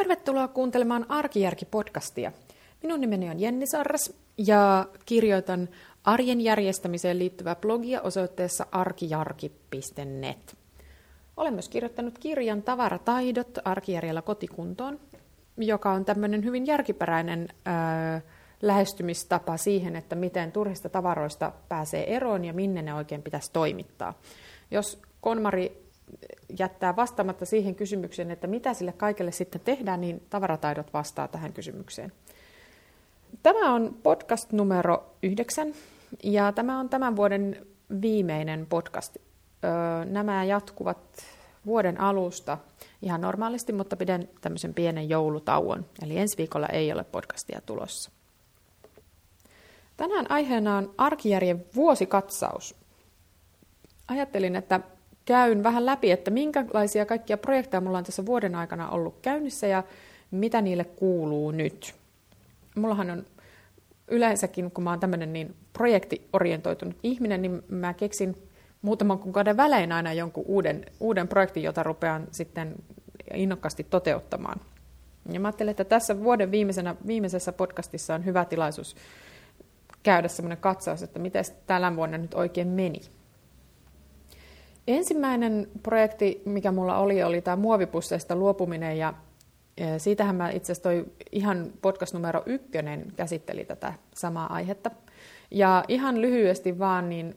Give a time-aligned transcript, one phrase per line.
[0.00, 2.32] Tervetuloa kuuntelemaan Arkijärki-podcastia.
[2.82, 5.68] Minun nimeni on Jenni Sarras ja kirjoitan
[6.04, 10.56] arjen järjestämiseen liittyvää blogia osoitteessa arkijarki.net.
[11.36, 15.00] Olen myös kirjoittanut kirjan Tavarataidot arkijärjellä kotikuntoon,
[15.56, 18.20] joka on tämmöinen hyvin järkiperäinen ää,
[18.62, 24.14] lähestymistapa siihen, että miten turhista tavaroista pääsee eroon ja minne ne oikein pitäisi toimittaa.
[24.70, 25.89] Jos Konmari
[26.58, 32.12] jättää vastaamatta siihen kysymykseen, että mitä sille kaikelle sitten tehdään, niin tavarataidot vastaa tähän kysymykseen.
[33.42, 35.72] Tämä on podcast numero yhdeksän
[36.22, 37.66] ja tämä on tämän vuoden
[38.00, 39.16] viimeinen podcast.
[40.04, 40.98] Nämä jatkuvat
[41.66, 42.58] vuoden alusta
[43.02, 45.86] ihan normaalisti, mutta pidän tämmöisen pienen joulutauon.
[46.02, 48.10] Eli ensi viikolla ei ole podcastia tulossa.
[49.96, 52.74] Tänään aiheena on arkijärjen vuosikatsaus.
[54.08, 54.80] Ajattelin, että
[55.30, 59.82] käyn vähän läpi, että minkälaisia kaikkia projekteja mulla on tässä vuoden aikana ollut käynnissä ja
[60.30, 61.94] mitä niille kuuluu nyt.
[62.74, 63.24] Mullahan on
[64.08, 68.36] yleensäkin, kun mä oon tämmöinen niin projektiorientoitunut ihminen, niin mä keksin
[68.82, 72.74] muutaman kuukauden välein aina jonkun uuden, uuden projektin, jota rupean sitten
[73.34, 74.60] innokkaasti toteuttamaan.
[75.32, 78.96] Ja mä ajattelin, että tässä vuoden viimeisenä, viimeisessä podcastissa on hyvä tilaisuus
[80.02, 83.00] käydä semmoinen katsaus, että miten tällä vuonna nyt oikein meni.
[84.90, 89.14] Ensimmäinen projekti, mikä mulla oli, oli tämä muovipusseista luopuminen ja
[89.98, 94.90] siitähän mä itse asiassa toi ihan podcast numero ykkönen käsitteli tätä samaa aihetta.
[95.50, 97.34] Ja ihan lyhyesti vaan, niin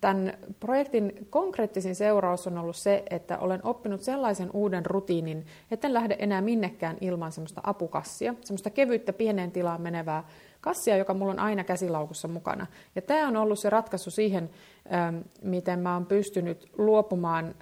[0.00, 5.94] tämän projektin konkreettisin seuraus on ollut se, että olen oppinut sellaisen uuden rutiinin, että en
[5.94, 10.24] lähde enää minnekään ilman semmoista apukassia, semmoista kevyttä pieneen tilaan menevää
[10.60, 12.66] kassia, joka mulla on aina käsilaukussa mukana.
[12.94, 14.50] Ja tämä on ollut se ratkaisu siihen,
[14.92, 17.54] ähm, miten mä oon pystynyt luopumaan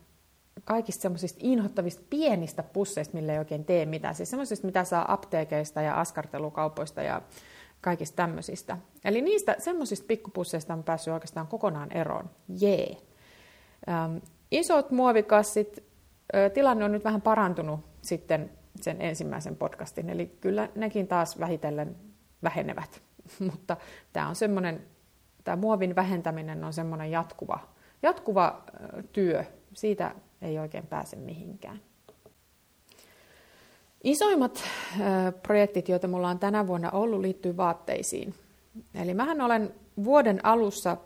[0.64, 4.14] kaikista semmoisista inhottavista pienistä pusseista, millä ei oikein tee mitään.
[4.14, 7.22] Siis semmoisista, mitä saa apteekeista ja askartelukaupoista ja
[7.84, 8.78] kaikista tämmöisistä.
[9.04, 12.30] Eli niistä semmoisista pikkupusseista on päässyt oikeastaan kokonaan eroon.
[12.60, 12.96] Jee.
[13.88, 14.16] Ähm,
[14.50, 15.84] isot muovikassit,
[16.54, 18.50] tilanne on nyt vähän parantunut sitten
[18.80, 21.96] sen ensimmäisen podcastin, eli kyllä nekin taas vähitellen
[22.42, 23.02] vähenevät.
[23.50, 23.76] Mutta
[24.12, 24.86] tämä on semmoinen,
[25.44, 27.58] tämä muovin vähentäminen on semmoinen jatkuva,
[28.02, 28.64] jatkuva
[29.12, 29.44] työ.
[29.72, 31.80] Siitä ei oikein pääse mihinkään.
[34.04, 34.64] Isoimmat
[35.42, 38.34] projektit, joita mulla on tänä vuonna ollut, liittyy vaatteisiin.
[38.94, 40.96] Eli mähän olen vuoden alussa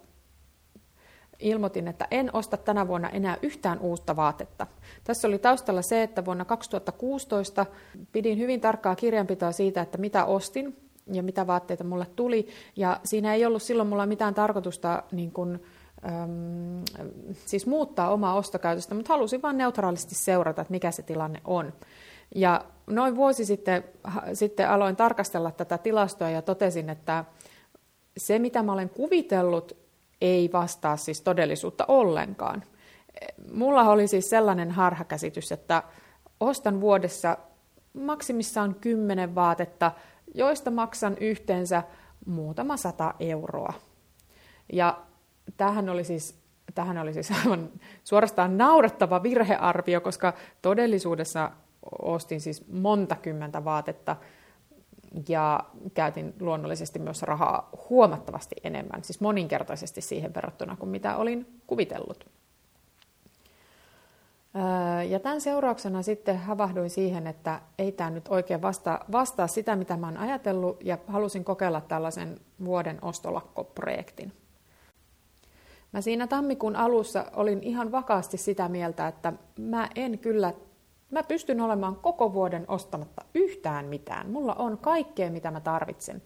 [1.38, 4.66] ilmoitin, että en osta tänä vuonna enää yhtään uutta vaatetta.
[5.04, 7.66] Tässä oli taustalla se, että vuonna 2016
[8.12, 10.76] pidin hyvin tarkkaa kirjanpitoa siitä, että mitä ostin
[11.12, 12.48] ja mitä vaatteita mulle tuli.
[12.76, 15.60] Ja siinä ei ollut silloin mulla mitään tarkoitusta niin kun,
[16.06, 16.84] äm,
[17.46, 21.72] siis muuttaa omaa ostokäytöstä, mutta halusin vain neutraalisti seurata, että mikä se tilanne on.
[22.34, 23.84] Ja noin vuosi sitten,
[24.32, 27.24] sitten aloin tarkastella tätä tilastoa ja totesin, että
[28.16, 29.76] se mitä mä olen kuvitellut
[30.20, 32.62] ei vastaa siis todellisuutta ollenkaan.
[33.52, 35.82] Mulla oli siis sellainen harhakäsitys, että
[36.40, 37.36] ostan vuodessa
[37.92, 39.92] maksimissaan kymmenen vaatetta,
[40.34, 41.82] joista maksan yhteensä
[42.26, 43.72] muutama sata euroa.
[44.72, 44.98] Ja
[45.56, 46.38] tähän oli siis,
[46.74, 47.68] tähän oli siis aivan
[48.04, 51.50] suorastaan naurettava virhearvio, koska todellisuudessa
[52.02, 54.16] ostin siis monta kymmentä vaatetta
[55.28, 62.26] ja käytin luonnollisesti myös rahaa huomattavasti enemmän, siis moninkertaisesti siihen verrattuna kuin mitä olin kuvitellut.
[65.08, 69.96] Ja tämän seurauksena sitten havahduin siihen, että ei tämä nyt oikein vastaa, vastaa sitä, mitä
[69.96, 74.32] mä oon ajatellut, ja halusin kokeilla tällaisen vuoden ostolakkoprojektin.
[75.92, 80.52] Mä siinä tammikuun alussa olin ihan vakaasti sitä mieltä, että mä en kyllä,
[81.10, 84.30] mä pystyn olemaan koko vuoden ostamatta yhtään mitään.
[84.30, 86.22] Mulla on kaikkea, mitä mä tarvitsen.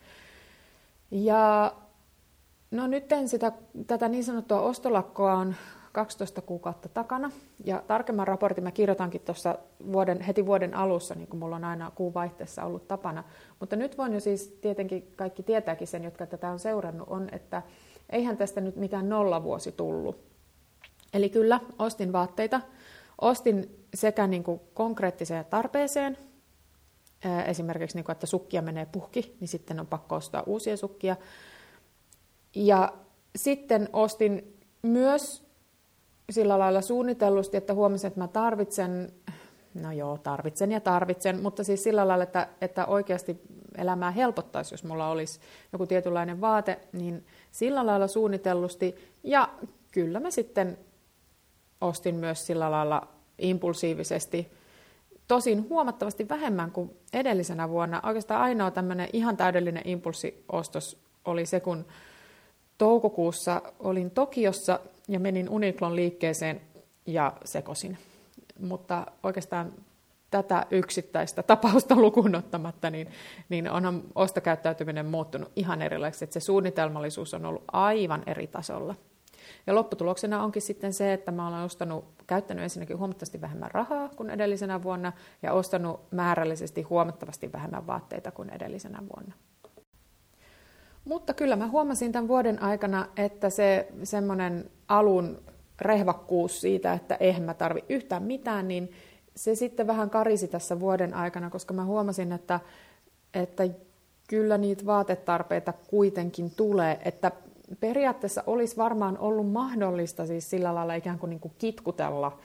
[1.10, 1.74] Ja
[2.70, 3.52] no nyt sitä,
[3.86, 5.54] tätä niin sanottua ostolakkoa on
[5.92, 7.30] 12 kuukautta takana.
[7.64, 9.58] Ja tarkemman raportin mä kirjoitankin tuossa
[9.92, 13.24] vuoden, heti vuoden alussa, niin kuin mulla on aina kuun vaihteessa ollut tapana.
[13.60, 17.62] Mutta nyt voin jo siis tietenkin kaikki tietääkin sen, jotka tätä on seurannut, on, että
[18.10, 20.16] eihän tästä nyt mikään nollavuosi tullut.
[21.14, 22.60] Eli kyllä, ostin vaatteita.
[23.20, 26.18] Ostin sekä niin kuin konkreettiseen tarpeeseen,
[27.46, 31.16] esimerkiksi niin kuin, että sukkia menee puhki, niin sitten on pakko ostaa uusia sukkia.
[32.54, 32.92] Ja
[33.36, 35.42] sitten ostin myös
[36.30, 39.12] sillä lailla suunnitellusti, että huomasin, että mä tarvitsen,
[39.74, 43.40] no joo, tarvitsen ja tarvitsen, mutta siis sillä lailla, että, että oikeasti
[43.78, 45.40] elämää helpottaisi, jos mulla olisi
[45.72, 49.14] joku tietynlainen vaate, niin sillä lailla suunnitellusti.
[49.22, 49.48] Ja
[49.90, 50.78] kyllä mä sitten
[51.80, 54.52] ostin myös sillä lailla impulsiivisesti.
[55.28, 58.00] Tosin huomattavasti vähemmän kuin edellisenä vuonna.
[58.04, 61.84] Oikeastaan ainoa tämmöinen ihan täydellinen impulssiostos oli se, kun
[62.78, 66.60] toukokuussa olin Tokiossa ja menin Uniklon liikkeeseen
[67.06, 67.98] ja sekosin.
[68.60, 69.72] Mutta oikeastaan
[70.30, 73.08] tätä yksittäistä tapausta lukuun ottamatta, niin,
[73.48, 78.94] niin onhan ostokäyttäytyminen muuttunut ihan erilaiseksi, se suunnitelmallisuus on ollut aivan eri tasolla.
[79.66, 84.30] Ja lopputuloksena onkin sitten se, että mä olen ostanut, käyttänyt ensinnäkin huomattavasti vähemmän rahaa kuin
[84.30, 85.12] edellisenä vuonna
[85.42, 89.34] ja ostanut määrällisesti huomattavasti vähemmän vaatteita kuin edellisenä vuonna.
[91.04, 95.42] Mutta kyllä mä huomasin tämän vuoden aikana, että se semmoinen alun
[95.80, 98.92] rehvakkuus siitä, että eihän mä tarvi yhtään mitään, niin
[99.36, 102.60] se sitten vähän karisi tässä vuoden aikana, koska mä huomasin, että,
[103.34, 103.62] että
[104.28, 107.32] kyllä niitä vaatetarpeita kuitenkin tulee, että
[107.80, 112.38] periaatteessa olisi varmaan ollut mahdollista siis sillä lailla ikään kuin, niin kuin kitkutella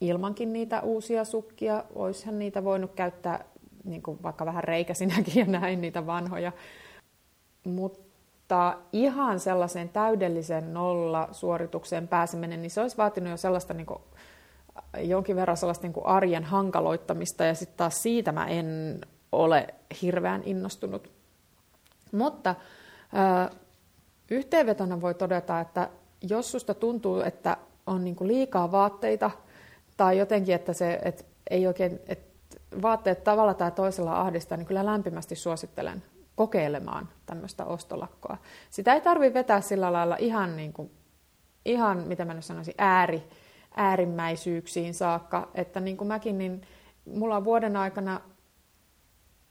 [0.00, 1.84] ilmankin niitä uusia sukkia.
[1.94, 3.44] Olisihan niitä voinut käyttää
[3.84, 6.52] niin kuin vaikka vähän reikäsinäkin ja näin niitä vanhoja.
[7.64, 14.02] Mutta ihan sellaiseen täydelliseen nolla-suoritukseen pääseminen, niin se olisi vaatinut jo sellaista niin kuin,
[14.98, 19.00] jonkin verran sellaista niin kuin arjen hankaloittamista, ja sitten taas siitä mä en
[19.32, 19.66] ole
[20.02, 21.10] hirveän innostunut.
[22.12, 22.54] Mutta
[24.30, 25.88] Yhteenvetona voi todeta, että
[26.22, 29.30] jos susta tuntuu, että on niin liikaa vaatteita
[29.96, 32.32] tai jotenkin, että, se, että ei oikein, että
[32.82, 36.02] vaatteet tavalla tai toisella ahdistaa, niin kyllä lämpimästi suosittelen
[36.34, 38.36] kokeilemaan tämmöistä ostolakkoa.
[38.70, 40.90] Sitä ei tarvitse vetää sillä lailla ihan, niin kuin,
[41.64, 43.22] ihan mitä mä nyt sanoisin, ääri,
[43.76, 46.62] äärimmäisyyksiin saakka, että niin kuin mäkin, niin
[47.04, 48.20] mulla on vuoden aikana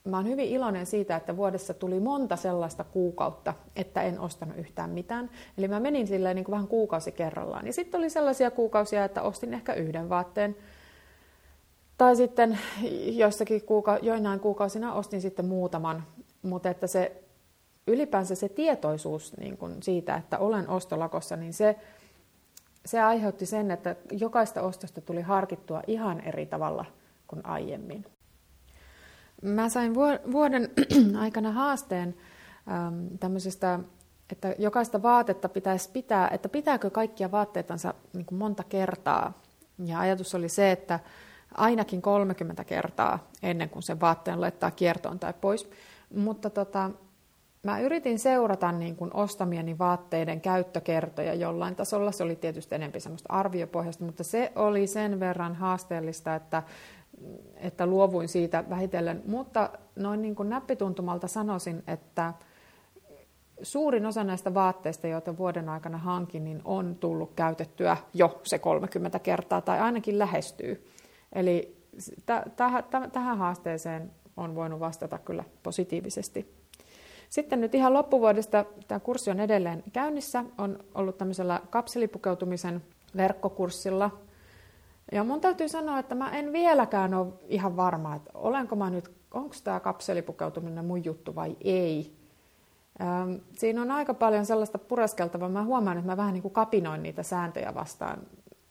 [0.04, 4.90] mä oon hyvin iloinen siitä, että vuodessa tuli monta sellaista kuukautta, että en ostanut yhtään
[4.90, 5.30] mitään.
[5.58, 7.68] Eli mä menin silleen niin kuin vähän kuukausi kerrallaan.
[7.68, 10.56] Ja sitten oli sellaisia kuukausia, että ostin ehkä yhden vaatteen.
[11.98, 12.60] Tai sitten
[13.22, 16.04] joissakin kuuka- joinain kuukausina ostin sitten muutaman.
[16.42, 17.24] Mutta että se
[17.88, 21.76] ylipäänsä se tietoisuus niin kuin siitä, että olen ostolakossa, niin se,
[22.86, 26.86] se aiheutti sen, että jokaista ostosta tuli harkittua ihan eri tavalla
[27.28, 28.06] kuin aiemmin.
[29.42, 29.96] Mä sain
[30.32, 30.70] vuoden
[31.20, 32.16] aikana haasteen
[32.72, 33.80] ähm, tämmöisestä,
[34.32, 39.42] että jokaista vaatetta pitäisi pitää, että pitääkö kaikkia vaatteitansa niin kuin monta kertaa.
[39.86, 41.00] Ja ajatus oli se, että
[41.56, 45.70] ainakin 30 kertaa ennen kuin sen vaatteen laittaa kiertoon tai pois.
[46.16, 46.92] Mutta tota,
[47.64, 52.12] mä yritin seurata niin kuin ostamieni vaatteiden käyttökertoja jollain tasolla.
[52.12, 56.64] Se oli tietysti enemmän semmoista arviopohjasta, mutta se oli sen verran haasteellista, että
[57.56, 62.34] että luovuin siitä vähitellen, mutta noin niin kuin näppituntumalta sanoisin, että
[63.62, 69.20] suurin osa näistä vaatteista, joita vuoden aikana hankin, niin on tullut käytettyä jo se 30
[69.20, 70.88] kertaa tai ainakin lähestyy.
[71.34, 71.78] Eli
[73.12, 76.54] tähän haasteeseen on voinut vastata kyllä positiivisesti.
[77.30, 80.44] Sitten nyt ihan loppuvuodesta tämä kurssi on edelleen käynnissä.
[80.58, 82.82] On ollut tämmöisellä kapselipukeutumisen
[83.18, 84.12] verkkokurssilla–
[85.12, 89.12] ja mun täytyy sanoa, että mä en vieläkään ole ihan varma, että olenko mä nyt,
[89.34, 92.16] onko tämä kapselipukeutuminen mun juttu vai ei.
[93.58, 95.50] Siinä on aika paljon sellaista pureskeltavaa.
[95.50, 98.18] Mä huomaan, että mä vähän niin kuin kapinoin niitä sääntöjä vastaan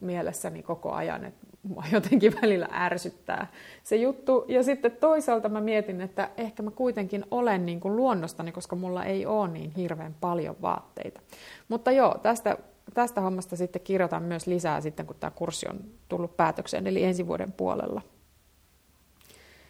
[0.01, 3.47] mielessäni koko ajan, että mua jotenkin välillä ärsyttää
[3.83, 4.45] se juttu.
[4.49, 9.05] Ja sitten toisaalta mä mietin, että ehkä mä kuitenkin olen niin kuin luonnostani, koska mulla
[9.05, 11.21] ei ole niin hirveän paljon vaatteita.
[11.69, 12.57] Mutta joo, tästä
[12.95, 17.27] tästä hommasta sitten kirjoitan myös lisää sitten, kun tämä kurssi on tullut päätökseen, eli ensi
[17.27, 18.03] vuoden puolella.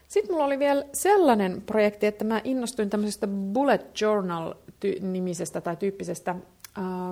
[0.08, 6.34] Sitten mulla oli vielä sellainen projekti, että mä innostuin tämmöisestä bullet journal-nimisestä tai tyyppisestä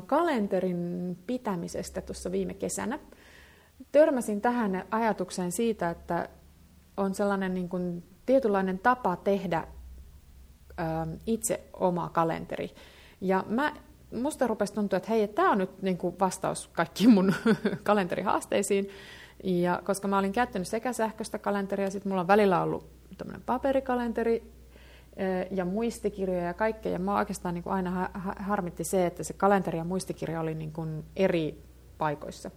[0.06, 2.98] kalenterin pitämisestä tuossa viime kesänä.
[3.92, 6.28] Törmäsin tähän ajatukseen siitä, että
[6.96, 9.66] on sellainen niin kuin tietynlainen tapa tehdä
[11.26, 12.70] itse oma kalenteri.
[13.20, 13.72] Ja mä
[14.12, 17.34] musta rupesi tuntua, että hei, tämä on nyt niin kuin vastaus kaikkiin mun
[17.82, 18.88] kalenterihaasteisiin.
[19.44, 22.86] Ja koska mä olin käyttänyt sekä sähköistä kalenteria, sitten mulla on välillä ollut
[23.18, 24.52] tämmöinen paperikalenteri
[25.16, 26.92] eh, ja muistikirjoja ja kaikkea.
[26.92, 30.72] Ja mä oikeastaan niin kuin aina harmitti se, että se kalenteri ja muistikirja oli niin
[30.72, 31.62] kuin eri
[31.98, 32.50] paikoissa.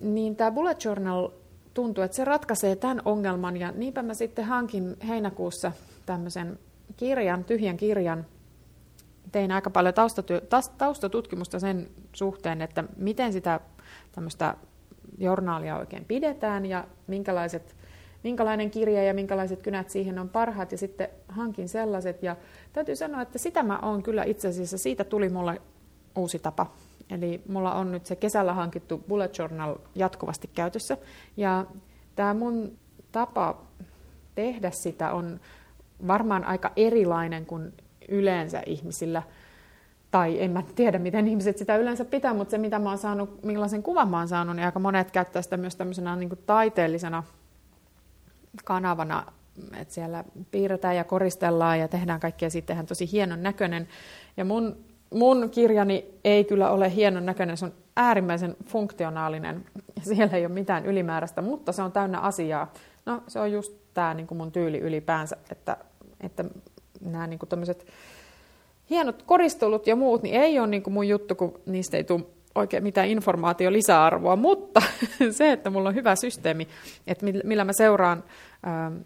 [0.00, 1.28] Niin tämä bullet journal
[1.74, 3.56] tuntuu, että se ratkaisee tämän ongelman.
[3.56, 5.72] Ja niinpä mä sitten hankin heinäkuussa
[6.06, 6.58] tämmöisen
[6.96, 8.26] kirjan, tyhjän kirjan,
[9.32, 10.40] tein aika paljon taustatyö,
[10.78, 13.60] taustatutkimusta sen suhteen, että miten sitä
[14.12, 14.54] tämmöistä
[15.18, 17.76] journaalia oikein pidetään ja minkälaiset,
[18.24, 22.22] minkälainen kirja ja minkälaiset kynät siihen on parhaat ja sitten hankin sellaiset.
[22.22, 22.36] Ja
[22.72, 25.60] täytyy sanoa, että sitä mä oon kyllä itse asiassa, siitä tuli mulle
[26.16, 26.66] uusi tapa.
[27.10, 30.96] Eli mulla on nyt se kesällä hankittu bullet journal jatkuvasti käytössä.
[31.36, 31.66] Ja
[32.16, 32.78] tämä mun
[33.12, 33.62] tapa
[34.34, 35.40] tehdä sitä on
[36.06, 37.72] varmaan aika erilainen kuin
[38.08, 39.22] yleensä ihmisillä.
[40.10, 43.44] Tai en mä tiedä, miten ihmiset sitä yleensä pitää, mutta se mitä mä oon saanut,
[43.44, 47.22] millaisen kuvan mä oon saanut, niin aika monet käyttää sitä myös tämmöisenä niin kuin taiteellisena
[48.64, 49.26] kanavana,
[49.76, 53.88] että siellä piirretään ja koristellaan ja tehdään kaikkea, sittenhän tosi hienon näköinen.
[54.36, 54.76] Ja mun,
[55.14, 59.64] mun kirjani ei kyllä ole hienon näköinen, se on äärimmäisen funktionaalinen.
[60.02, 62.72] Siellä ei ole mitään ylimääräistä, mutta se on täynnä asiaa.
[63.06, 65.76] No se on just tämä niin mun tyyli ylipäänsä, että,
[66.20, 66.44] että
[67.00, 67.86] nämä niin tämmöiset
[68.90, 72.22] hienot koristelut ja muut, niin ei ole niin kuin mun juttu, kun niistä ei tule
[72.54, 74.82] oikein mitään informaatio lisäarvoa, mutta
[75.30, 76.68] se, että mulla on hyvä systeemi,
[77.06, 78.24] että millä mä seuraan,
[78.66, 78.96] ähm,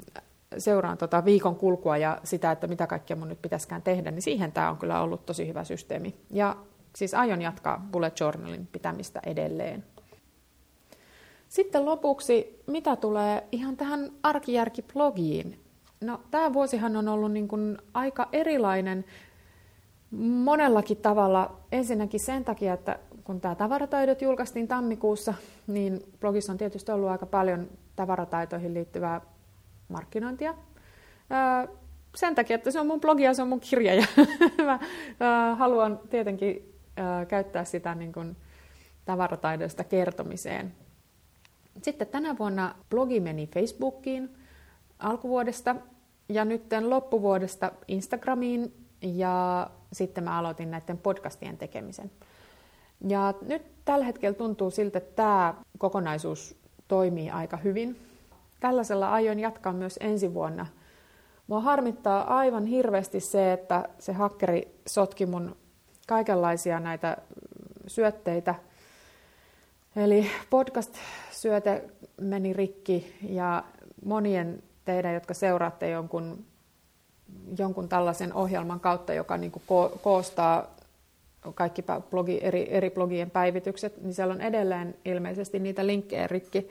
[0.59, 4.53] seuraan tota viikon kulkua ja sitä, että mitä kaikkea mun nyt pitäisikään tehdä, niin siihen
[4.53, 6.15] tämä on kyllä ollut tosi hyvä systeemi.
[6.31, 6.57] Ja
[6.97, 9.85] siis aion jatkaa bullet journalin pitämistä edelleen.
[11.49, 15.64] Sitten lopuksi, mitä tulee ihan tähän arkijärki-blogiin.
[16.05, 19.05] No, tämä vuosihan on ollut niin kuin aika erilainen
[20.21, 21.57] monellakin tavalla.
[21.73, 25.35] Ensinnäkin sen takia, että kun tämä tavarataidot julkaistiin tammikuussa,
[25.67, 29.21] niin blogissa on tietysti ollut aika paljon tavarataitoihin liittyvää
[29.89, 30.55] markkinointia.
[32.15, 34.07] Sen takia, että se on mun blogi ja se on mun kirja ja
[34.69, 34.79] mä
[35.57, 36.75] haluan tietenkin
[37.29, 38.37] käyttää sitä niin kuin
[39.05, 40.75] tavarataidoista kertomiseen.
[41.83, 44.37] Sitten tänä vuonna blogi meni Facebookiin
[44.99, 45.77] alkuvuodesta
[46.29, 52.11] ja nyt loppuvuodesta Instagramiin ja sitten mä aloitin näiden podcastien tekemisen.
[53.09, 56.57] Ja nyt tällä hetkellä tuntuu siltä, että tämä kokonaisuus
[56.89, 57.97] toimii aika hyvin.
[58.61, 60.67] Tällaisella aion jatkaa myös ensi vuonna.
[61.47, 65.57] Mua harmittaa aivan hirveästi se, että se hakkeri sotki mun
[66.07, 67.17] kaikenlaisia näitä
[67.87, 68.55] syötteitä.
[69.97, 71.85] Eli podcast-syöte
[72.21, 73.65] meni rikki ja
[74.05, 76.45] monien teidän, jotka seuraatte jonkun,
[77.59, 80.75] jonkun tällaisen ohjelman kautta, joka niin kuin ko- koostaa
[81.55, 86.69] kaikki blogi, eri, eri blogien päivitykset, niin siellä on edelleen ilmeisesti niitä linkkejä rikki.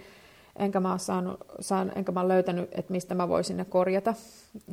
[0.59, 4.13] Enkä mä, saanut, saan, enkä mä löytänyt, että mistä mä voisin ne korjata.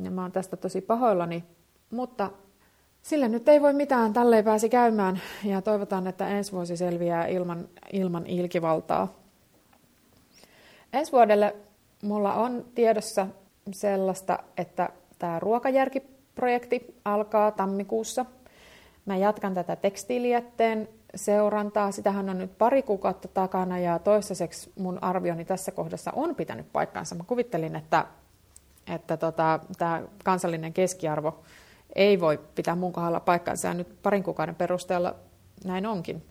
[0.03, 1.43] Ja mä oon tästä tosi pahoillani.
[1.91, 2.31] Mutta
[3.01, 5.21] sille nyt ei voi mitään, tälleen pääsi käymään.
[5.43, 9.13] Ja toivotaan, että ensi vuosi selviää ilman, ilman ilkivaltaa.
[10.93, 11.55] Ensi vuodelle
[12.01, 13.27] mulla on tiedossa
[13.71, 14.89] sellaista, että
[15.19, 18.25] tämä ruokajärkiprojekti alkaa tammikuussa–
[19.05, 21.91] Mä jatkan tätä tekstiilijätteen seurantaa.
[21.91, 27.15] Sitähän on nyt pari kuukautta takana ja toistaiseksi mun arvioni tässä kohdassa on pitänyt paikkansa.
[27.15, 28.05] Mä kuvittelin, että,
[28.87, 31.43] että tota, tämä kansallinen keskiarvo
[31.95, 35.15] ei voi pitää mun kohdalla paikkansa ja nyt parin kuukauden perusteella
[35.65, 36.23] näin onkin.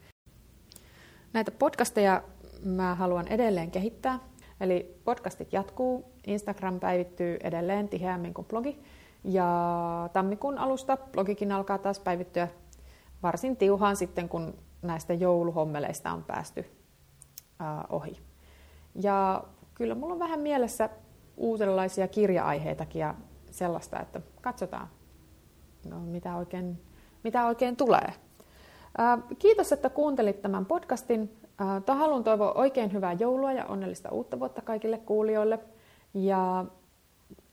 [1.32, 2.22] Näitä podcasteja
[2.64, 4.18] mä haluan edelleen kehittää.
[4.60, 8.82] Eli podcastit jatkuu, Instagram päivittyy edelleen tiheämmin kuin blogi.
[9.24, 12.48] Ja tammikuun alusta blogikin alkaa taas päivittyä
[13.22, 16.64] varsin tiuhaan sitten, kun näistä jouluhommeleista on päästy
[17.58, 18.20] ää, ohi.
[18.94, 20.90] Ja kyllä mulla on vähän mielessä
[21.36, 23.14] uudenlaisia kirja-aiheitakin ja
[23.50, 24.88] sellaista, että katsotaan,
[25.88, 26.82] no, mitä, oikein,
[27.24, 28.12] mitä oikein tulee.
[28.98, 31.39] Ää, kiitos, että kuuntelit tämän podcastin.
[31.60, 35.58] Ää, haluan toivoa oikein hyvää joulua ja onnellista uutta vuotta kaikille kuulijoille.
[36.14, 36.64] Ja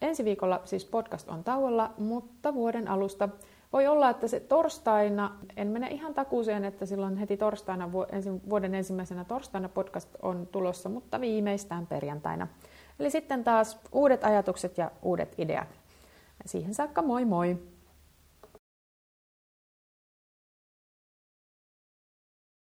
[0.01, 3.29] ensi viikolla siis podcast on tauolla, mutta vuoden alusta
[3.73, 7.91] voi olla, että se torstaina, en mene ihan takuuseen, että silloin heti torstaina,
[8.49, 12.47] vuoden ensimmäisenä torstaina podcast on tulossa, mutta viimeistään perjantaina.
[12.99, 15.69] Eli sitten taas uudet ajatukset ja uudet ideat.
[16.45, 17.57] Siihen saakka moi moi!